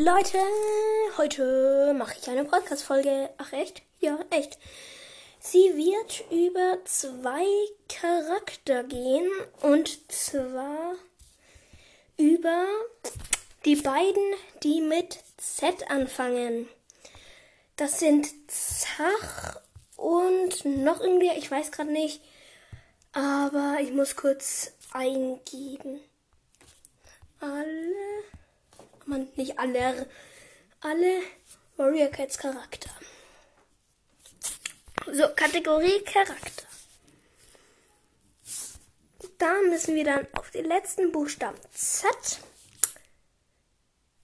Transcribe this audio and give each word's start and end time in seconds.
Leute, 0.00 0.38
heute 1.16 1.92
mache 1.92 2.14
ich 2.20 2.30
eine 2.30 2.44
Podcast-Folge. 2.44 3.30
Ach, 3.36 3.52
echt? 3.52 3.82
Ja, 3.98 4.16
echt. 4.30 4.56
Sie 5.40 5.74
wird 5.74 6.22
über 6.30 6.78
zwei 6.84 7.44
Charakter 7.88 8.84
gehen 8.84 9.28
und 9.60 10.12
zwar 10.12 10.94
über 12.16 12.64
die 13.64 13.74
beiden, 13.74 14.22
die 14.62 14.82
mit 14.82 15.18
Z 15.36 15.90
anfangen. 15.90 16.68
Das 17.74 17.98
sind 17.98 18.28
Zach 18.48 19.60
und 19.96 20.64
noch 20.64 21.00
irgendwie, 21.00 21.36
ich 21.36 21.50
weiß 21.50 21.72
gerade 21.72 21.90
nicht, 21.90 22.22
aber 23.10 23.78
ich 23.80 23.90
muss 23.90 24.14
kurz 24.14 24.74
eingeben. 24.92 25.98
Alle, 27.40 28.22
man, 29.08 29.28
nicht 29.36 29.58
alle, 29.58 30.08
alle 30.80 31.22
Warrior 31.76 32.08
Cats 32.08 32.38
Charakter. 32.38 32.90
So, 35.06 35.28
Kategorie 35.34 36.02
Charakter. 36.04 36.64
Da 39.38 39.62
müssen 39.62 39.94
wir 39.94 40.04
dann 40.04 40.26
auf 40.34 40.50
den 40.50 40.66
letzten 40.66 41.12
Buchstaben 41.12 41.58
Z. 41.72 42.08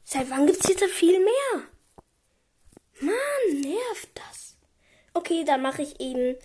Seit 0.04 0.28
wann 0.30 0.46
gibt's 0.46 0.66
hier 0.66 0.78
so 0.78 0.86
viel 0.88 1.18
mehr? 1.20 1.62
Mann, 3.00 3.60
nervt 3.60 4.10
das. 4.14 4.56
Okay, 5.14 5.44
dann 5.44 5.62
mache 5.62 5.82
ich 5.82 6.00
eben 6.00 6.36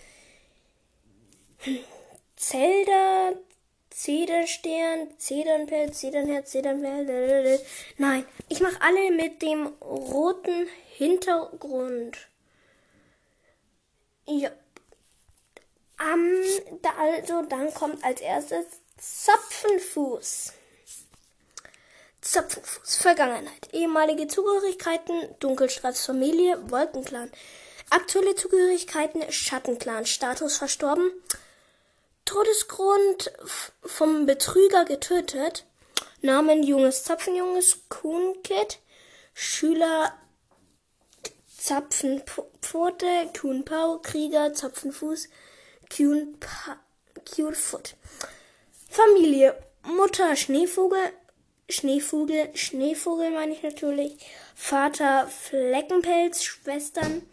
Zelda, 2.36 3.34
Zedernstern, 3.90 5.10
Zedernpelz, 5.18 6.00
Zedernherz, 6.00 6.52
Zedernpelz. 6.52 7.62
Nein, 7.98 8.26
ich 8.48 8.60
mache 8.62 8.82
alle 8.82 9.12
mit 9.12 9.42
dem 9.42 9.68
roten 9.82 10.68
Hintergrund. 10.96 12.18
Ja. 14.26 14.52
Um, 16.00 16.80
da 16.82 16.92
also, 16.98 17.42
dann 17.42 17.74
kommt 17.74 18.04
als 18.04 18.22
erstes 18.22 18.66
Zapfenfuß. 18.98 20.54
Zapfenfuß, 22.22 22.98
Vergangenheit, 22.98 23.74
ehemalige 23.74 24.28
Zugehörigkeiten, 24.28 25.36
Dunkelstrats 25.40 26.06
Familie, 26.06 26.58
Wolkenclan. 26.70 27.32
Aktuelle 27.90 28.36
Zugehörigkeiten, 28.36 29.32
Schattenclan, 29.32 30.06
Status 30.06 30.58
verstorben, 30.58 31.12
Todesgrund 32.30 33.32
vom 33.84 34.28
Betrüger 34.28 34.86
getötet, 34.86 35.66
Namen 36.22 36.62
junges 36.62 37.04
Zapfenjunges, 37.04 37.90
Kuhnkit, 37.90 38.78
Schüler 39.34 40.14
Zapfenpfote, 41.48 43.32
Kuhnpau, 43.36 43.98
Krieger, 44.04 44.54
Zapfenfuß, 44.54 45.28
Kuhnfoot. 45.90 47.96
Familie, 48.88 49.58
Mutter 49.82 50.36
Schneevogel, 50.36 51.12
Schneevogel, 51.68 52.56
Schneevogel 52.56 53.32
meine 53.32 53.54
ich 53.54 53.64
natürlich, 53.64 54.18
Vater 54.54 55.28
Fleckenpelz, 55.28 56.44
Schwestern 56.44 57.28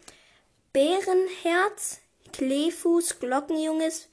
Bärenherz, 0.72 1.98
Kleefuß, 2.32 3.18
Glockenjunges, 3.18 4.08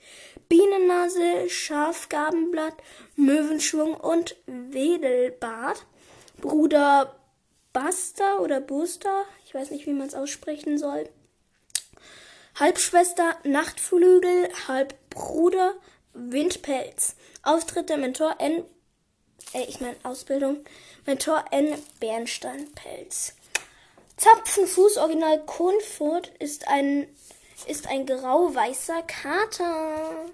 Bienennase, 0.53 1.49
Schafgabenblatt, 1.49 2.75
Möwenschwung 3.15 3.95
und 3.95 4.35
Wedelbart. 4.45 5.83
Bruder 6.41 7.15
Buster 7.73 8.39
oder 8.39 8.61
Buster, 8.61 9.25
ich 9.47 9.55
weiß 9.55 9.71
nicht, 9.71 9.87
wie 9.87 9.93
man 9.93 10.05
es 10.05 10.13
aussprechen 10.13 10.77
soll. 10.77 11.09
Halbschwester 12.53 13.35
Nachtflügel, 13.43 14.47
Halbbruder 14.67 15.73
Windpelz. 16.13 17.15
Auftritte 17.41 17.97
Mentor 17.97 18.35
N 18.37 18.63
äh, 19.53 19.63
ich 19.63 19.81
meine 19.81 19.95
Ausbildung, 20.03 20.63
Mentor 21.07 21.45
N. 21.49 21.73
Bernsteinpelz. 21.99 23.33
Zapfenfuß 24.17 24.97
Original 24.97 25.43
Kunfurt 25.47 26.27
ist 26.37 26.67
ein, 26.67 27.07
ist 27.65 27.87
ein 27.87 28.05
grau-weißer 28.05 29.01
Kater. 29.01 30.27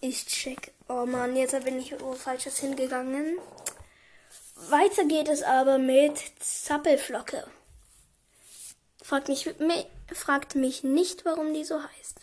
Ich 0.00 0.26
check. 0.26 0.72
Oh 0.88 1.06
Mann, 1.06 1.36
jetzt 1.36 1.64
bin 1.64 1.78
ich 1.78 1.98
wo 2.00 2.12
falsches 2.14 2.58
hingegangen. 2.58 3.38
Weiter 4.68 5.04
geht 5.04 5.28
es 5.28 5.42
aber 5.42 5.78
mit 5.78 6.18
Zappelflocke. 6.40 7.46
Fragt 9.02 9.28
mich, 9.28 9.48
fragt 10.12 10.54
mich 10.54 10.84
nicht, 10.84 11.24
warum 11.24 11.52
die 11.54 11.64
so 11.64 11.82
heißt. 11.82 12.20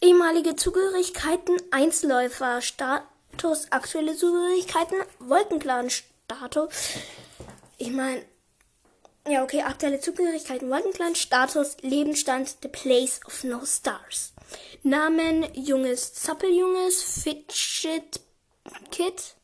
Ehemalige 0.00 0.56
Zugehörigkeiten, 0.56 1.56
Einzelläufer, 1.70 2.60
Status, 2.60 3.70
aktuelle 3.70 4.16
Zugehörigkeiten, 4.16 4.98
Wolkenclan-Status. 5.18 6.70
Ich 7.78 7.90
meine, 7.90 8.24
ja, 9.26 9.42
okay, 9.42 9.62
aktuelle 9.62 10.00
Zugehörigkeiten, 10.00 10.70
Wolkenclan-Status, 10.70 11.78
Lebensstand, 11.82 12.58
The 12.62 12.68
Place 12.68 13.20
of 13.26 13.44
No 13.44 13.64
Stars. 13.64 14.32
Namen, 14.82 15.46
Junges, 15.54 16.14
Zappeljunges, 16.14 17.02
Fidget 17.02 18.20
Kid, 18.90 19.34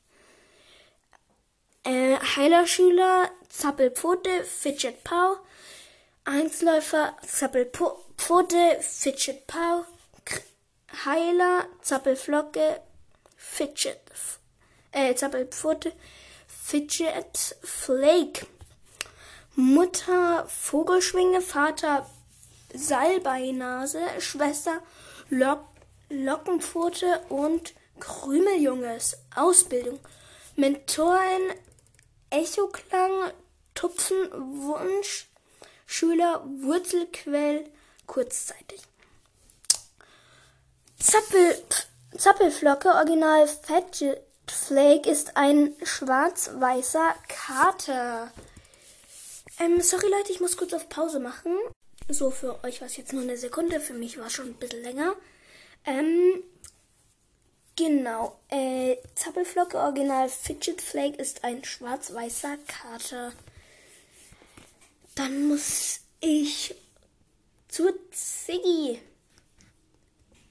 äh, 1.85 2.17
Heilerschüler, 2.37 3.31
Zappelpfote, 3.49 4.45
Fidget 4.45 5.05
Pau, 5.05 5.37
Einzelläufer, 6.25 7.17
Zappelpfote, 7.27 8.79
Fidget 8.81 9.47
Pau, 9.47 9.85
Heiler, 11.05 11.67
Zappelflocke, 11.83 12.81
Fidget, 13.37 14.01
äh, 14.93 15.15
Zappelpfote, 15.15 15.93
Fidget 16.47 17.57
Flake. 17.63 18.47
Mutter 19.57 20.47
Vogelschwinge, 20.49 21.41
Vater 21.41 22.09
Salbeinase, 22.73 24.01
Schwester 24.19 24.83
Lock 25.31 25.65
Lockenpfote 26.11 27.21
und 27.29 27.75
Krümeljunges. 27.99 29.17
Ausbildung. 29.35 29.99
Mentoren 30.57 31.53
Echoklang, 32.31 33.33
Tupfenwunsch, 33.75 35.29
Schüler 35.87 36.45
Wurzelquell, 36.45 37.71
kurzzeitig. 38.07 38.83
Zappel, 40.99 41.63
Zappelflocke, 42.17 42.89
Original 42.89 43.47
Fidget 43.47 44.21
Flake, 44.47 45.09
ist 45.09 45.37
ein 45.37 45.75
schwarz-weißer 45.83 47.15
Kater. 47.29 48.31
Ähm, 49.61 49.81
sorry 49.81 50.09
Leute, 50.09 50.33
ich 50.33 50.41
muss 50.41 50.57
kurz 50.57 50.73
auf 50.73 50.89
Pause 50.89 51.21
machen. 51.21 51.57
So, 52.09 52.31
für 52.31 52.63
euch 52.65 52.81
war 52.81 52.89
es 52.89 52.97
jetzt 52.97 53.13
nur 53.13 53.23
eine 53.23 53.37
Sekunde, 53.37 53.81
für 53.81 53.95
mich 53.95 54.19
war 54.19 54.27
es 54.27 54.33
schon 54.33 54.49
ein 54.49 54.55
bisschen 54.55 54.83
länger. 54.83 55.15
Ähm, 55.87 56.43
genau. 57.77 58.39
Äh, 58.49 58.97
Zappelflocke, 59.15 59.79
Original 59.79 60.29
Fidget 60.29 60.83
Flake, 60.83 61.17
ist 61.17 61.45
ein 61.45 61.65
schwarz-weißer 61.65 62.59
Kater. 62.67 63.33
Dann 65.15 65.47
muss 65.47 66.01
ich 66.21 66.75
zur 67.69 67.95
Ziggy. 68.11 69.01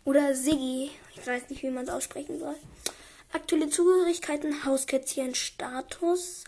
Oder 0.05 0.33
Siggi. 0.33 0.91
Ich 1.15 1.27
weiß 1.27 1.49
nicht, 1.49 1.61
wie 1.61 1.69
man 1.69 1.85
es 1.85 1.91
aussprechen 1.91 2.39
soll. 2.39 2.55
Aktuelle 3.33 3.69
Zugehörigkeiten, 3.69 4.63
Hauskätzchen, 4.63 5.35
Status, 5.35 6.43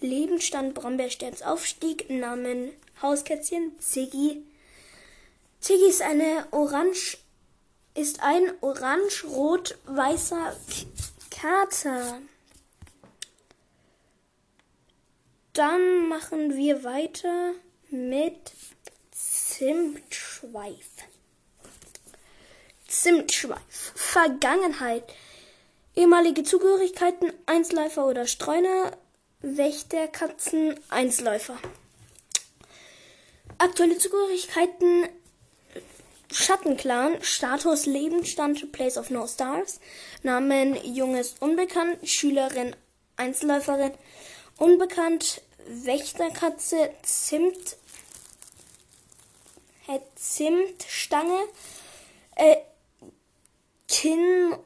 Lebensstand, 0.00 0.74
Brombeersterns 0.74 1.42
Aufstieg, 1.42 2.10
Namen, 2.10 2.70
Hauskätzchen, 3.00 3.78
Ziggy. 3.78 4.42
Ziggy 5.60 5.88
ist 5.88 6.02
eine 6.02 6.46
orange, 6.50 7.18
ist 7.94 8.22
ein 8.22 8.52
orange-rot-weißer 8.60 10.56
Kater. 11.30 12.20
Dann 15.52 16.08
machen 16.08 16.54
wir 16.56 16.84
weiter 16.84 17.52
mit 17.90 18.52
Zimtschweif. 19.10 20.86
Zimtschweif. 22.86 23.92
Vergangenheit. 23.94 25.04
Ehemalige 25.94 26.42
Zugehörigkeiten, 26.42 27.32
Einsläufer 27.46 28.06
oder 28.06 28.26
Streuner, 28.26 28.92
Wächterkatzen, 29.40 30.78
Einsläufer. 30.88 31.58
Aktuelle 33.58 33.98
Zugehörigkeiten, 33.98 35.08
Schattenclan, 36.32 37.22
Status 37.22 37.86
Lebensstand, 37.86 38.72
Place 38.72 38.98
of 38.98 39.10
No 39.10 39.26
Stars, 39.26 39.80
Namen 40.22 40.76
Junges 40.84 41.36
unbekannt, 41.40 42.08
Schülerin 42.08 42.74
Einzelläuferin 43.16 43.92
unbekannt, 44.58 45.42
Wächterkatze, 45.68 46.90
Zimt, 47.02 47.76
Zimtstange, 50.16 51.38
äh, 52.34 52.56
Kin, 53.88 54.56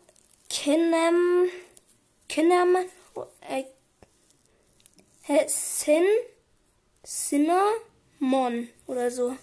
Kinem, 0.49 1.49
Kinem, 2.28 2.76
Sin, 5.47 6.05
Cinnamon 7.05 8.69
oder 8.87 9.11
so. 9.11 9.37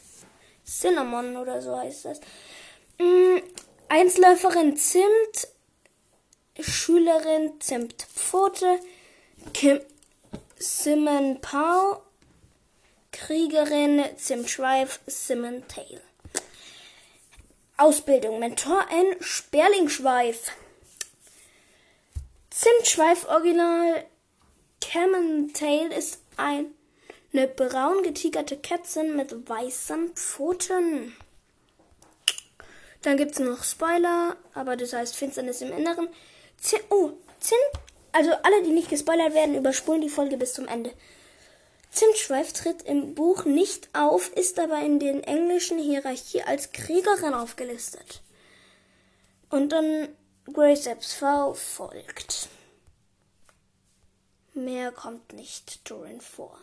Cinnamon 0.65 1.37
oder 1.37 1.61
so 1.61 1.77
heißt 1.77 2.05
das. 2.05 2.19
Mm, 2.99 3.37
Einzelläuferin 3.87 4.75
Zimt, 4.75 5.47
Schülerin 6.59 7.59
Zimtpfote, 7.61 8.79
Kim, 9.53 9.79
Simon 10.57 11.39
Pau, 11.39 12.03
Kriegerin 13.11 14.03
Zimtschweif, 14.17 14.99
Simon 15.07 15.65
Tail. 15.67 16.01
Ausbildung 17.77 18.39
Mentor 18.39 18.87
N 18.91 19.15
Sperlingschweif. 19.21 20.51
Zimtschweif 22.49 23.27
Original 23.29 24.05
Camel 24.81 25.51
Tail 25.53 25.91
ist 25.91 26.19
ein 26.37 26.73
eine 27.33 27.47
braun 27.47 28.03
getigerte 28.03 28.57
Kätzchen 28.57 29.15
mit 29.15 29.49
weißen 29.49 30.15
Pfoten. 30.15 31.15
Dann 33.01 33.17
gibt 33.17 33.33
es 33.33 33.39
noch 33.39 33.63
Spoiler, 33.63 34.37
aber 34.53 34.75
das 34.75 34.93
heißt 34.93 35.15
Finsternis 35.15 35.61
im 35.61 35.71
Inneren. 35.71 36.07
Zin 36.57 36.79
oh, 36.89 37.11
Zin 37.39 37.57
also 38.17 38.31
alle, 38.31 38.63
die 38.63 38.71
nicht 38.71 38.89
gespoilert 38.89 39.35
werden, 39.35 39.53
überspulen 39.53 40.01
die 40.01 40.09
Folge 40.09 40.37
bis 40.37 40.53
zum 40.53 40.67
Ende. 40.67 40.91
Zimtschweif 41.91 42.51
tritt 42.51 42.81
im 42.81 43.13
Buch 43.13 43.45
nicht 43.45 43.89
auf, 43.93 44.33
ist 44.33 44.59
aber 44.59 44.79
in 44.79 44.99
den 44.99 45.23
englischen 45.23 45.77
Hierarchie 45.77 46.41
als 46.41 46.71
Kriegerin 46.71 47.35
aufgelistet. 47.35 48.23
Und 49.51 49.71
dann 49.71 50.09
Grace 50.51 50.89
V 50.99 51.53
folgt. 51.53 52.49
Mehr 54.57 54.91
kommt 54.91 55.33
nicht 55.33 55.87
darin 55.87 56.19
vor. 56.19 56.59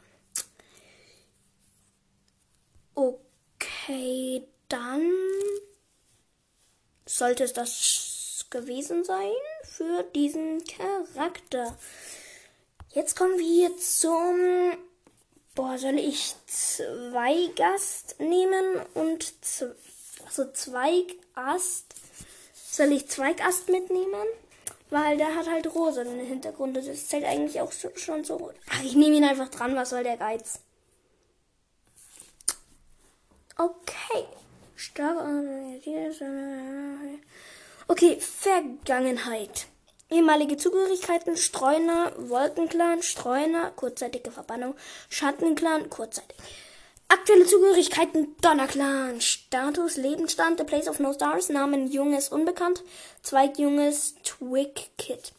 Okay, 2.97 4.43
dann 4.69 5.13
sollte 7.07 7.45
es 7.45 7.53
das 7.53 8.47
gewesen 8.51 9.05
sein 9.05 9.31
für 9.63 10.03
diesen 10.13 10.65
Charakter. 10.65 11.79
Jetzt 12.91 13.15
kommen 13.15 13.39
wir 13.39 13.79
zum. 13.79 14.77
Boah, 15.55 15.79
soll 15.79 16.01
ich 16.01 16.35
zwei 16.49 17.47
Gast 17.55 18.19
nehmen 18.19 18.83
und 18.95 19.33
also 20.27 20.51
zwei 20.51 21.07
Ast? 21.35 21.95
Soll 22.55 22.91
ich 22.91 23.09
zwei 23.09 23.35
Gast 23.35 23.69
mitnehmen? 23.69 24.27
Weil 24.95 25.17
der 25.17 25.35
hat 25.35 25.51
halt 25.51 25.75
rosa 25.75 26.03
in 26.03 26.19
den 26.19 26.27
Hintergrund. 26.29 26.77
Das 26.77 27.09
zählt 27.09 27.25
eigentlich 27.25 27.61
auch 27.61 27.73
schon 27.97 28.23
so. 28.23 28.53
Ach, 28.71 28.85
ich 28.85 28.95
nehme 28.95 29.17
ihn 29.17 29.25
einfach 29.25 29.49
dran. 29.49 29.75
Was 29.75 29.91
soll 29.91 30.05
der 30.05 30.17
Geiz? 30.17 30.61
Okay. 33.57 34.25
Okay, 37.89 38.21
Vergangenheit. 38.21 39.67
Ehemalige 40.11 40.57
Zugehörigkeiten, 40.57 41.37
Streuner, 41.37 42.13
Wolkenclan, 42.17 43.03
Streuner, 43.03 43.73
kurzzeitige 43.73 44.31
Verbannung, 44.31 44.77
Schattenclan, 45.09 45.91
kurzzeitig. 45.91 46.37
Aktuelle 47.09 47.47
Zugehörigkeiten, 47.47 48.35
Donnerclan, 48.41 49.21
Status, 49.21 49.97
Lebensstand, 49.97 50.59
The 50.59 50.65
Place 50.65 50.89
of 50.89 50.99
No 50.99 51.13
Stars, 51.13 51.49
Namen 51.49 51.91
Junges 51.91 52.29
unbekannt, 52.29 52.83
Zweig 53.23 53.59
Junges, 53.59 54.15
Twig 54.25 54.91
Kid. 54.99 55.33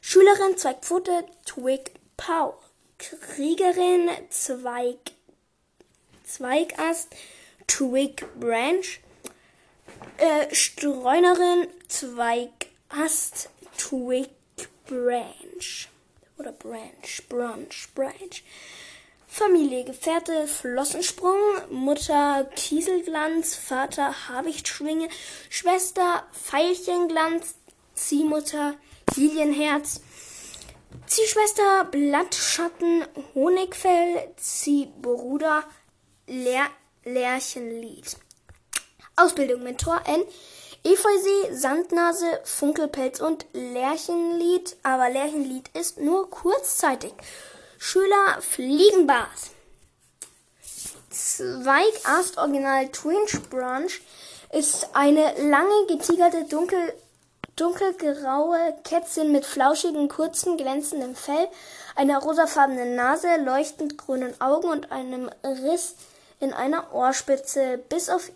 Schülerin, 0.00 0.56
Zweigpfote, 0.56 1.24
Twig 1.44 1.90
Pow. 2.16 2.54
Kriegerin, 2.98 4.08
Zweig, 4.30 4.98
Zweigast, 6.24 7.08
Twig 7.66 8.24
Branch. 8.38 9.00
Äh, 10.18 10.54
Streunerin, 10.54 11.68
Zweigast, 11.88 13.50
Twig 13.76 14.30
Branch. 14.86 15.88
Oder 16.38 16.52
Branch, 16.52 17.22
Branch, 17.28 17.88
Branch. 17.94 18.42
Familie, 19.36 19.84
Gefährte, 19.84 20.46
Flossensprung, 20.46 21.36
Mutter, 21.68 22.48
Kieselglanz, 22.56 23.54
Vater, 23.54 24.30
Habichtschwinge, 24.30 25.10
Schwester, 25.50 26.22
Veilchenglanz, 26.32 27.54
Ziehmutter, 27.94 28.76
Lilienherz, 29.14 30.00
Ziehschwester, 31.06 31.84
Blattschatten, 31.84 33.04
Honigfell, 33.34 34.32
Ziehbruder, 34.36 35.64
Lehr 36.26 36.68
Lärchenlied. 37.04 38.16
Ausbildung 39.16 39.62
Mentor 39.62 40.00
N. 40.06 40.22
Efeusee, 40.82 41.52
Sandnase, 41.54 42.40
Funkelpelz 42.44 43.20
und 43.20 43.44
Lärchenlied. 43.52 44.78
Aber 44.82 45.10
Lärchenlied 45.10 45.68
ist 45.74 46.00
nur 46.00 46.30
kurzzeitig. 46.30 47.12
Schüler 47.78 48.40
Fliegenbart. 48.40 49.28
Zweigast 51.10 52.38
Original 52.38 52.88
Twinch 52.88 53.40
Branch 53.50 53.90
ist 54.52 54.88
eine 54.94 55.48
lange 55.48 55.86
getigerte 55.88 56.44
dunkel 56.44 56.94
dunkelgraue 57.56 58.74
Kätzchen 58.84 59.32
mit 59.32 59.46
flauschigen, 59.46 60.08
kurzen, 60.08 60.58
glänzendem 60.58 61.14
Fell, 61.14 61.48
einer 61.94 62.18
rosafarbenen 62.18 62.94
Nase, 62.94 63.28
leuchtend 63.42 63.96
grünen 63.96 64.38
Augen 64.42 64.68
und 64.68 64.92
einem 64.92 65.30
Riss 65.42 65.94
in 66.38 66.52
einer 66.52 66.92
Ohrspitze. 66.92 67.78
Bis 67.88 68.10
auf 68.10 68.30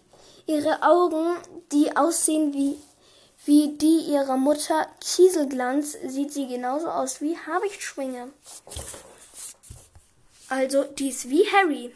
ihre 0.47 0.83
Augen, 0.83 1.37
die 1.71 1.95
aussehen 1.97 2.55
wie, 2.55 2.79
wie 3.45 3.77
die 3.77 4.11
ihrer 4.11 4.39
Mutter 4.39 4.87
Kieselglanz, 5.01 5.99
sieht 6.07 6.33
sie 6.33 6.49
genauso 6.49 6.89
aus 6.89 7.21
wie 7.21 7.37
Habichtschwinge. 7.37 8.33
Also, 10.51 10.83
die 10.83 11.11
ist 11.11 11.31
wie 11.31 11.47
Harry. 11.53 11.95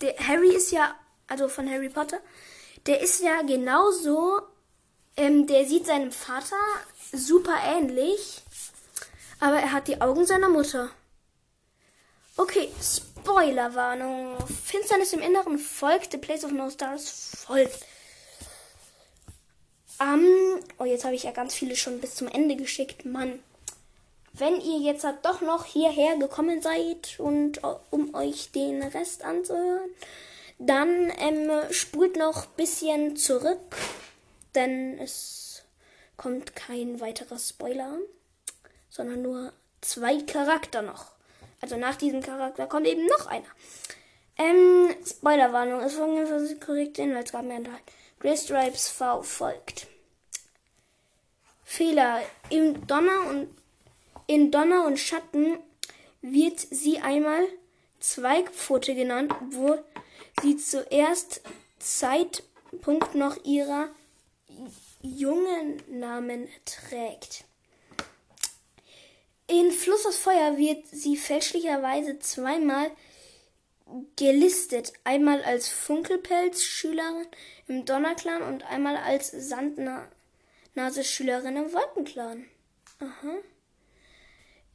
Der 0.00 0.18
Harry 0.18 0.54
ist 0.54 0.72
ja, 0.72 0.94
also 1.28 1.48
von 1.48 1.70
Harry 1.70 1.88
Potter, 1.88 2.18
der 2.86 3.00
ist 3.00 3.22
ja 3.22 3.40
genauso, 3.42 4.42
ähm, 5.16 5.46
der 5.46 5.64
sieht 5.64 5.86
seinem 5.86 6.10
Vater 6.10 6.56
super 7.12 7.56
ähnlich, 7.64 8.42
aber 9.38 9.58
er 9.58 9.72
hat 9.72 9.86
die 9.86 10.00
Augen 10.00 10.26
seiner 10.26 10.48
Mutter. 10.48 10.90
Okay, 12.36 12.68
Spoilerwarnung. 12.82 14.36
Finsternis 14.64 15.12
im 15.12 15.20
Inneren 15.20 15.58
folgt, 15.58 16.12
The 16.12 16.18
Place 16.18 16.44
of 16.44 16.50
No 16.50 16.68
Stars 16.68 17.30
folgt. 17.46 17.78
Um, 20.00 20.60
oh, 20.78 20.84
jetzt 20.84 21.04
habe 21.04 21.14
ich 21.14 21.22
ja 21.22 21.30
ganz 21.30 21.54
viele 21.54 21.76
schon 21.76 22.00
bis 22.00 22.16
zum 22.16 22.26
Ende 22.26 22.56
geschickt. 22.56 23.06
Mann. 23.06 23.38
Wenn 24.38 24.60
ihr 24.60 24.78
jetzt 24.80 25.04
halt 25.04 25.24
doch 25.24 25.40
noch 25.40 25.64
hierher 25.64 26.16
gekommen 26.16 26.60
seid 26.60 27.18
und 27.18 27.64
uh, 27.64 27.76
um 27.90 28.14
euch 28.14 28.52
den 28.52 28.82
Rest 28.82 29.24
anzuhören, 29.24 29.88
dann 30.58 31.10
ähm, 31.18 31.50
spult 31.70 32.16
noch 32.16 32.44
ein 32.44 32.56
bisschen 32.56 33.16
zurück, 33.16 33.76
denn 34.54 34.98
es 34.98 35.62
kommt 36.16 36.54
kein 36.54 37.00
weiterer 37.00 37.38
Spoiler, 37.38 37.98
sondern 38.90 39.22
nur 39.22 39.52
zwei 39.80 40.20
Charakter 40.22 40.82
noch. 40.82 41.12
Also 41.60 41.76
nach 41.76 41.96
diesem 41.96 42.22
Charakter 42.22 42.66
kommt 42.66 42.86
eben 42.86 43.06
noch 43.06 43.26
einer. 43.26 43.48
Ähm, 44.36 44.94
Spoilerwarnung. 45.04 45.80
Es 45.80 45.94
folgt 45.94 46.60
korrekt 46.60 46.98
Inhaltsgaben 46.98 47.50
enthalten. 47.50 47.84
Grey 48.20 48.36
Stripes 48.36 48.88
V 48.88 49.22
folgt. 49.22 49.86
Fehler. 51.64 52.20
Im 52.50 52.86
Donner 52.86 53.26
und 53.30 53.48
in 54.26 54.50
Donner 54.50 54.86
und 54.86 54.98
Schatten 54.98 55.58
wird 56.20 56.58
sie 56.58 56.98
einmal 56.98 57.46
Zweigpfote 58.00 58.94
genannt, 58.94 59.32
wo 59.50 59.78
sie 60.42 60.56
zuerst 60.56 61.42
Zeitpunkt 61.78 63.14
noch 63.14 63.44
ihrer 63.44 63.88
jungen 65.02 65.82
Namen 65.88 66.48
trägt. 66.64 67.44
In 69.48 69.70
Fluss 69.70 70.04
aus 70.06 70.16
Feuer 70.16 70.56
wird 70.56 70.88
sie 70.88 71.16
fälschlicherweise 71.16 72.18
zweimal 72.18 72.90
gelistet. 74.16 74.92
Einmal 75.04 75.44
als 75.44 75.68
Funkelpelz-Schülerin 75.68 77.28
im 77.68 77.84
Donnerclan 77.84 78.42
und 78.42 78.64
einmal 78.64 78.96
als 78.96 79.30
Sandnase-Schülerin 79.30 81.56
im 81.56 81.72
Wolkenclan. 81.72 82.46
Aha. 82.98 83.36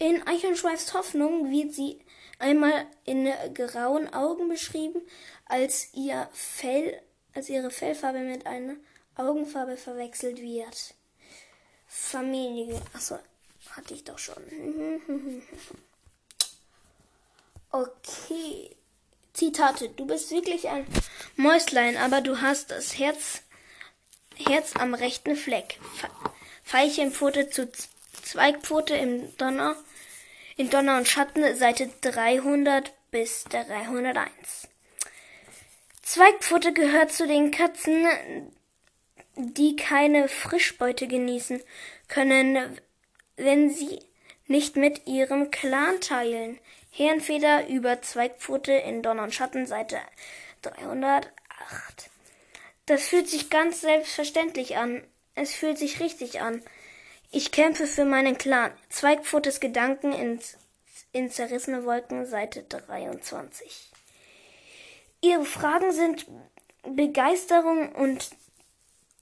In 0.02 0.26
Eichenschweifs 0.26 0.96
Hoffnung 0.96 1.52
wird 1.52 1.76
sie 1.76 2.00
einmal 2.40 2.88
in 3.06 3.32
grauen 3.54 4.12
Augen 4.12 4.50
beschrieben, 4.50 5.00
als 5.46 5.94
ihr 5.94 6.28
Fell, 6.34 7.00
als 7.36 7.50
ihre 7.50 7.70
Fellfarbe 7.70 8.18
mit 8.18 8.48
einer 8.48 8.78
Augenfarbe 9.16 9.78
verwechselt 9.78 10.42
wird. 10.42 10.96
Familie. 11.86 12.82
Achso, 12.94 13.20
hatte 13.76 13.94
ich 13.94 14.04
doch 14.04 14.18
schon. 14.18 14.42
Okay. 17.74 18.76
Zitate. 19.32 19.88
Du 19.88 20.06
bist 20.06 20.32
wirklich 20.32 20.68
ein 20.68 20.86
Mäuslein, 21.38 21.96
aber 21.96 22.20
du 22.20 22.42
hast 22.42 22.70
das 22.72 22.98
Herz, 23.00 23.44
Herz 24.36 24.76
am 24.76 24.94
rechten 24.94 25.38
Fleck. 25.38 25.80
Veilchenpfote 26.66 27.50
zu 27.50 27.72
Zweigpfote 28.24 28.96
im 28.96 29.38
Donner, 29.38 29.78
in 30.58 30.70
Donner 30.70 30.98
und 30.98 31.08
Schatten, 31.08 31.56
Seite 31.56 31.90
300 32.02 32.94
bis 33.12 33.44
301. 33.46 34.70
Zweigpfote 36.02 36.74
gehört 36.74 37.12
zu 37.12 37.28
den 37.28 37.52
Katzen, 37.52 38.08
die 39.36 39.76
keine 39.76 40.28
Frischbeute 40.28 41.08
genießen 41.08 41.62
können, 42.08 42.80
wenn 43.38 43.70
sie 43.70 44.00
nicht 44.48 44.76
mit 44.76 45.08
ihrem 45.08 45.52
Clan 45.52 46.02
teilen. 46.02 46.60
Herrenfeder 46.92 47.68
über 47.68 48.02
Zweigpfote 48.02 48.74
in 48.74 49.02
Donner 49.02 49.24
und 49.24 49.34
Schatten, 49.34 49.66
Seite 49.66 49.98
308. 50.62 51.32
Das 52.86 53.08
fühlt 53.08 53.30
sich 53.30 53.50
ganz 53.50 53.80
selbstverständlich 53.82 54.76
an. 54.76 55.02
Es 55.34 55.54
fühlt 55.54 55.78
sich 55.78 56.02
richtig 56.02 56.42
an. 56.42 56.62
Ich 57.34 57.54
kämpfe 57.54 57.88
für 57.88 58.04
meinen 58.04 58.38
Clan. 58.38 58.74
Zweigpfotes 58.90 59.62
Gedanken 59.62 60.12
in, 60.12 60.42
in 61.14 61.32
zerrissene 61.32 61.86
Wolken, 61.86 62.26
Seite 62.26 62.64
23. 62.64 63.90
Ihre 65.22 65.46
Fragen 65.46 65.94
sind 65.94 66.26
Begeisterung 66.84 67.94
und, 67.94 68.32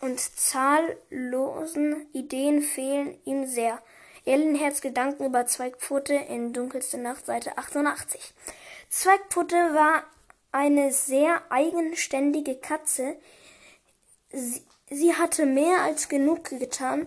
und 0.02 0.20
zahllosen 0.20 2.08
Ideen 2.12 2.64
fehlen 2.64 3.16
ihm 3.26 3.46
sehr. 3.46 3.80
Erlenherz 4.26 4.82
Gedanken 4.82 5.26
über 5.26 5.46
Zweigpfote 5.46 6.16
in 6.16 6.52
Dunkelste 6.52 6.98
Nacht, 6.98 7.28
Seite 7.28 7.60
88. 7.60 8.34
Zweigpfote 8.90 9.56
war 9.56 10.04
eine 10.52 10.92
sehr 10.92 11.44
eigenständige 11.52 12.56
Katze. 12.56 13.18
Sie, 14.32 14.64
sie 14.90 15.14
hatte 15.14 15.46
mehr 15.46 15.84
als 15.84 16.10
genug 16.10 16.46
getan, 16.46 17.06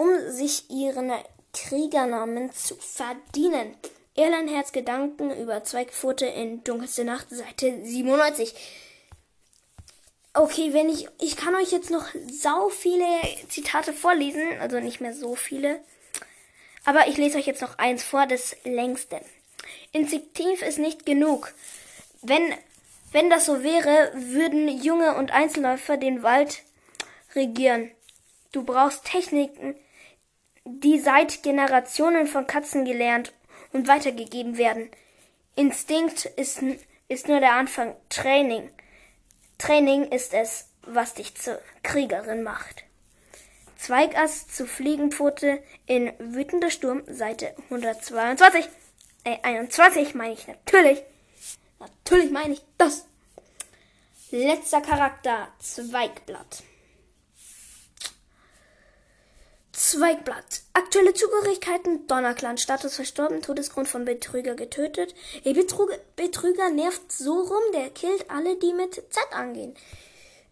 um 0.00 0.30
sich 0.30 0.70
ihren 0.70 1.12
Kriegernamen 1.52 2.50
zu 2.54 2.74
verdienen. 2.76 3.76
Erlenherz 4.16 4.72
Gedanken 4.72 5.30
über 5.30 5.62
Zweigpfote 5.62 6.24
in 6.24 6.64
Dunkelste 6.64 7.04
Nacht, 7.04 7.28
Seite 7.28 7.84
97. 7.84 8.54
Okay, 10.32 10.72
wenn 10.72 10.88
ich, 10.88 11.06
ich 11.20 11.36
kann 11.36 11.54
euch 11.54 11.70
jetzt 11.70 11.90
noch 11.90 12.06
sau 12.30 12.70
viele 12.70 13.04
Zitate 13.50 13.92
vorlesen, 13.92 14.58
also 14.58 14.80
nicht 14.80 15.02
mehr 15.02 15.14
so 15.14 15.34
viele. 15.34 15.80
Aber 16.86 17.08
ich 17.08 17.18
lese 17.18 17.36
euch 17.36 17.46
jetzt 17.46 17.60
noch 17.60 17.76
eins 17.76 18.02
vor, 18.02 18.26
das 18.26 18.56
längste. 18.64 19.20
Instinktiv 19.92 20.62
ist 20.62 20.78
nicht 20.78 21.04
genug. 21.04 21.52
Wenn, 22.22 22.54
wenn 23.12 23.28
das 23.28 23.44
so 23.44 23.62
wäre, 23.62 24.12
würden 24.14 24.66
Junge 24.82 25.16
und 25.16 25.30
Einzelläufer 25.30 25.98
den 25.98 26.22
Wald 26.22 26.62
regieren. 27.34 27.90
Du 28.52 28.62
brauchst 28.62 29.04
Techniken, 29.04 29.76
die 30.64 30.98
seit 30.98 31.42
Generationen 31.42 32.26
von 32.26 32.46
Katzen 32.46 32.84
gelernt 32.84 33.32
und 33.72 33.88
weitergegeben 33.88 34.58
werden. 34.58 34.90
Instinkt 35.56 36.24
ist, 36.24 36.62
ist 37.08 37.28
nur 37.28 37.40
der 37.40 37.54
Anfang. 37.54 37.94
Training. 38.08 38.70
Training 39.58 40.04
ist 40.10 40.32
es, 40.34 40.68
was 40.82 41.14
dich 41.14 41.34
zur 41.36 41.60
Kriegerin 41.82 42.42
macht. 42.42 42.84
Zweigast 43.76 44.54
zu 44.54 44.66
Fliegenpfote 44.66 45.62
in 45.86 46.12
Wütender 46.18 46.70
Sturm, 46.70 47.02
Seite 47.06 47.54
122. 47.70 48.68
Äh, 49.24 49.38
21 49.42 50.14
meine 50.14 50.34
ich 50.34 50.46
natürlich. 50.46 51.02
Natürlich 51.78 52.30
meine 52.30 52.54
ich 52.54 52.62
das. 52.76 53.06
Letzter 54.30 54.80
Charakter, 54.80 55.48
Zweigblatt. 55.58 56.62
Zweigblatt. 59.90 60.62
Aktuelle 60.72 61.14
Zugehörigkeiten. 61.14 62.06
Donnerclan. 62.06 62.58
Status 62.58 62.94
verstorben. 62.94 63.42
Todesgrund 63.42 63.88
von 63.88 64.04
Betrüger 64.04 64.54
getötet. 64.54 65.16
Ey, 65.42 65.52
Betrüger, 65.52 65.98
Betrüger 66.14 66.70
nervt 66.70 67.10
so 67.10 67.40
rum. 67.40 67.72
Der 67.74 67.90
killt 67.90 68.30
alle, 68.30 68.56
die 68.56 68.72
mit 68.72 68.94
Z 68.94 69.18
angehen. 69.32 69.74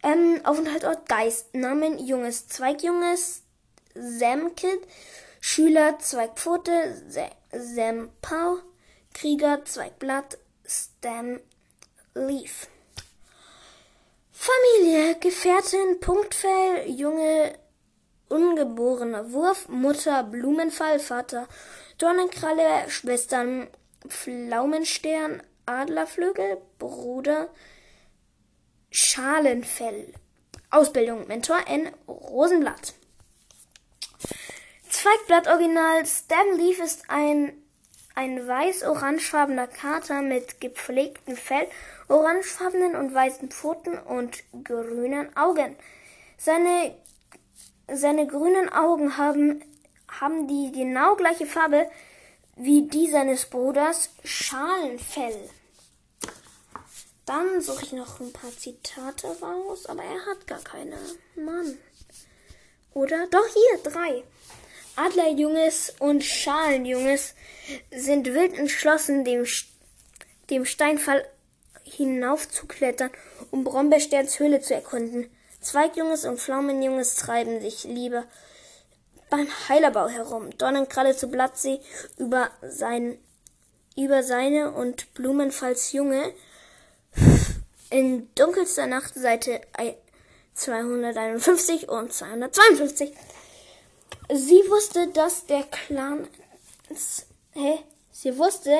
Ähm, 0.02 0.40
Aufenthaltsort 0.42 1.08
Geist. 1.08 1.54
Namen 1.54 2.04
Junges. 2.04 2.48
Zweigjunges. 2.48 3.42
Samkid. 3.94 4.80
Schüler 5.40 6.00
Zweigpfote. 6.00 7.00
Sempau. 7.52 8.58
Krieger 9.14 9.64
Zweigblatt. 9.64 10.36
Stem 10.66 11.38
Leaf. 12.14 12.66
Familie, 14.32 15.16
Gefährtin, 15.20 16.00
Punktfell, 16.00 16.88
Junge, 16.90 17.54
ungeborener 18.28 19.32
Wurf, 19.32 19.68
Mutter, 19.68 20.22
Blumenfall, 20.24 20.98
Vater, 20.98 21.48
Dornenkralle, 21.98 22.88
Schwestern, 22.88 23.68
Pflaumenstern, 24.06 25.42
Adlerflügel, 25.66 26.58
Bruder, 26.78 27.48
Schalenfell. 28.90 30.14
Ausbildung 30.70 31.26
Mentor 31.26 31.60
N. 31.66 31.90
Rosenblatt. 32.06 32.94
Zweigblatt 34.88 35.46
Original 35.48 36.04
Stan 36.04 36.58
Leaf 36.58 36.78
ist 36.78 37.04
ein, 37.08 37.52
ein 38.14 38.46
weiß-orangefarbener 38.46 39.66
Kater 39.66 40.20
mit 40.20 40.60
gepflegtem 40.60 41.36
Fell, 41.36 41.66
orangefarbenen 42.08 42.96
und 42.96 43.14
weißen 43.14 43.50
Pfoten 43.50 43.98
und 43.98 44.42
grünen 44.64 45.34
Augen. 45.36 45.76
Seine, 46.36 46.94
seine 47.92 48.26
grünen 48.26 48.68
Augen 48.68 49.16
haben, 49.16 49.62
haben 50.08 50.48
die 50.48 50.72
genau 50.72 51.16
gleiche 51.16 51.46
Farbe 51.46 51.88
wie 52.56 52.88
die 52.88 53.08
seines 53.08 53.46
Bruders 53.46 54.10
Schalenfell. 54.24 55.50
Dann 57.24 57.60
suche 57.60 57.84
ich 57.84 57.92
noch 57.92 58.20
ein 58.20 58.32
paar 58.32 58.50
Zitate 58.50 59.26
raus, 59.42 59.86
aber 59.86 60.02
er 60.02 60.26
hat 60.26 60.46
gar 60.46 60.60
keine. 60.60 60.96
Mann. 61.36 61.78
Oder? 62.94 63.26
Doch 63.26 63.46
hier, 63.46 63.92
drei. 63.92 64.24
Adlerjunges 64.96 65.94
und 66.00 66.24
Schalenjunges 66.24 67.34
sind 67.92 68.26
wild 68.34 68.58
entschlossen, 68.58 69.24
dem, 69.24 69.46
dem 70.50 70.64
Steinfall 70.64 71.24
hinaufzuklettern, 71.84 73.10
um 73.50 73.62
Brombeersterns 73.62 74.38
Höhle 74.38 74.60
zu 74.60 74.74
erkunden. 74.74 75.30
Zweigjunges 75.60 76.24
und 76.24 76.38
Pflaumenjunges 76.38 77.16
treiben 77.16 77.60
sich 77.60 77.84
lieber 77.84 78.24
beim 79.30 79.48
Heilerbau 79.68 80.08
herum. 80.08 80.56
Dornenkralle 80.56 81.16
zu 81.16 81.28
Blattsee 81.28 81.80
über, 82.16 82.50
sein, 82.62 83.18
über 83.96 84.22
seine 84.22 84.72
und 84.72 85.12
Blumenfalls 85.14 85.92
Junge 85.92 86.32
in 87.90 88.32
dunkelster 88.34 88.86
Nacht 88.86 89.14
Seite 89.14 89.60
251 90.54 91.88
und 91.88 92.12
252. 92.12 93.12
Sie 94.30 94.62
wusste, 94.68 95.08
dass 95.08 95.46
der 95.46 95.62
Clan. 95.64 96.28
Hä? 97.52 97.78
Sie 98.10 98.36
wusste. 98.36 98.76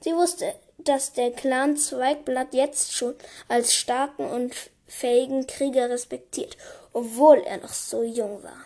Sie 0.00 0.14
wusste, 0.14 0.54
dass 0.78 1.12
der 1.12 1.32
Clan 1.32 1.76
Zweigblatt 1.76 2.54
jetzt 2.54 2.94
schon 2.94 3.14
als 3.48 3.74
starken 3.74 4.26
und 4.28 4.54
fähigen 4.88 5.46
Krieger 5.46 5.88
respektiert, 5.90 6.56
obwohl 6.92 7.38
er 7.38 7.58
noch 7.58 7.72
so 7.72 8.02
jung 8.02 8.42
war. 8.42 8.64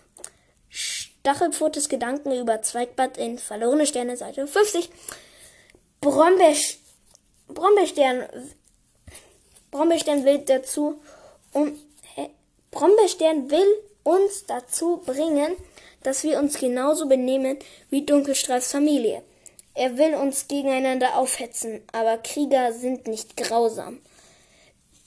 Stachelpfotes 0.69 1.89
Gedanken 1.91 2.33
über 2.33 2.63
Zweigblatt 2.63 3.19
in 3.19 3.39
Verlorene 3.39 3.87
Sterne, 3.87 4.17
Seite 4.17 4.47
50. 4.47 4.89
Brombeerstern 6.01 6.79
Brombeerstern 9.71 10.25
will 10.25 10.39
dazu 10.39 11.01
um 11.53 11.79
hä? 12.15 12.31
Brombeerstern 12.71 13.51
will 13.51 13.67
uns 14.03 14.47
dazu 14.47 14.99
bringen, 15.05 15.57
dass 16.03 16.25
wir 16.25 16.39
uns 16.39 16.59
genauso 16.59 17.07
benehmen 17.07 17.59
wie 17.91 18.05
Dunkelstreifs 18.05 18.73
Familie. 18.73 19.23
Er 19.75 19.97
will 19.97 20.15
uns 20.15 20.49
gegeneinander 20.49 21.17
aufhetzen, 21.17 21.83
aber 21.93 22.19
Krieger 22.19 22.73
sind 22.73 23.07
nicht 23.07 23.37
grausam. 23.37 24.01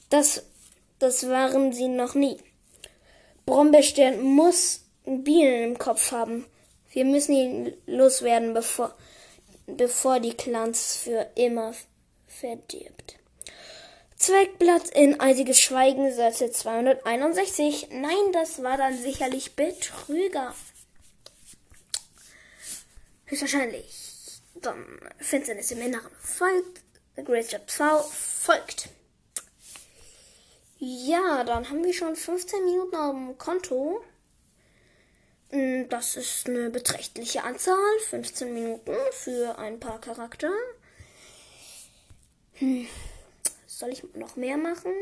Das, 0.09 0.43
das 0.99 1.27
waren 1.27 1.73
sie 1.73 1.87
noch 1.87 2.15
nie. 2.15 2.37
Brombeerstern 3.45 4.21
muss 4.21 4.81
Bienen 5.05 5.63
im 5.63 5.77
Kopf 5.77 6.11
haben. 6.11 6.45
Wir 6.91 7.05
müssen 7.05 7.33
ihn 7.33 7.73
loswerden, 7.85 8.53
bevor, 8.53 8.95
bevor 9.67 10.19
die 10.19 10.33
Clans 10.33 10.95
für 10.95 11.27
immer 11.35 11.73
verdirbt. 12.27 13.17
Zweigblatt 14.17 14.89
in 14.89 15.19
eisiges 15.19 15.59
Schweigen, 15.59 16.11
Seite 16.13 16.49
261. 16.49 17.89
Nein, 17.91 18.31
das 18.31 18.63
war 18.63 18.77
dann 18.77 18.97
sicherlich 18.97 19.55
Betrüger. 19.55 20.55
Höchstwahrscheinlich. 23.25 23.85
Dann 24.55 24.99
Finsternis 25.19 25.71
im 25.71 25.81
Inneren 25.81 26.11
folgt. 26.19 26.81
The 27.17 27.23
Great 27.23 27.51
Job 27.51 27.69
V 27.69 27.99
folgt. 28.01 28.89
Ja, 30.77 31.43
dann 31.45 31.69
haben 31.69 31.83
wir 31.83 31.93
schon 31.93 32.15
15 32.15 32.65
Minuten 32.65 32.95
auf 32.95 33.13
dem 33.13 33.37
Konto. 33.37 34.03
Hm, 35.49 35.87
das 35.89 36.17
ist 36.17 36.49
eine 36.49 36.69
beträchtliche 36.69 37.43
Anzahl. 37.43 37.99
15 38.09 38.53
Minuten 38.53 38.95
für 39.11 39.57
ein 39.57 39.79
paar 39.79 40.01
Charakter. 40.01 40.51
Hm. 42.53 42.87
Soll 43.67 43.89
ich 43.89 44.03
noch 44.15 44.35
mehr 44.35 44.57
machen? 44.57 44.93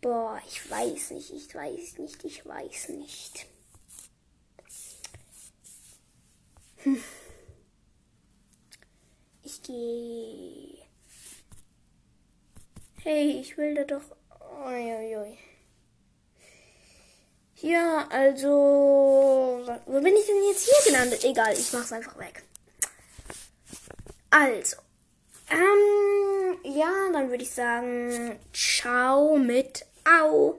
Boah, 0.00 0.40
ich 0.46 0.70
weiß 0.70 1.10
nicht, 1.12 1.30
ich 1.32 1.54
weiß 1.54 1.98
nicht, 1.98 2.24
ich 2.24 2.46
weiß 2.46 2.90
nicht. 2.90 3.46
Hm. 6.78 7.02
Ich 9.42 9.62
gehe. 9.62 10.69
Hey, 13.02 13.40
ich 13.40 13.56
will 13.56 13.74
da 13.74 13.84
doch. 13.84 14.02
Uiuiui. 14.66 15.38
Ja, 17.62 18.06
also. 18.10 19.64
Wo 19.86 20.00
bin 20.00 20.14
ich 20.16 20.26
denn 20.26 20.44
jetzt 20.50 20.68
hier 20.68 20.92
gelandet? 20.92 21.24
Egal, 21.24 21.54
ich 21.54 21.72
mach's 21.72 21.92
einfach 21.92 22.18
weg. 22.18 22.42
Also. 24.28 24.76
Ähm, 25.50 26.58
ja, 26.62 26.92
dann 27.12 27.30
würde 27.30 27.42
ich 27.42 27.50
sagen, 27.50 28.38
ciao 28.52 29.36
mit 29.36 29.86
Au. 30.04 30.58